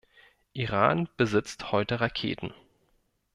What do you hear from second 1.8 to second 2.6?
Raketen.